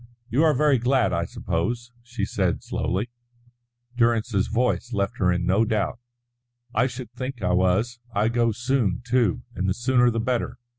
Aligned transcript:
"You 0.31 0.43
are 0.45 0.55
very 0.55 0.79
glad, 0.79 1.13
I 1.13 1.25
suppose," 1.25 1.91
she 2.01 2.25
said 2.25 2.63
slowly. 2.63 3.11
Durrance's 3.95 4.47
voice 4.47 4.93
left 4.93 5.19
her 5.19 5.31
in 5.31 5.45
no 5.45 5.63
doubt. 5.63 5.99
"I 6.73 6.87
should 6.87 7.11
think 7.13 7.43
I 7.43 7.53
was. 7.53 7.99
I 8.11 8.27
go 8.29 8.51
soon, 8.51 9.03
too, 9.05 9.43
and 9.53 9.69
the 9.69 9.75
sooner 9.75 10.09
the 10.09 10.19
better. 10.19 10.57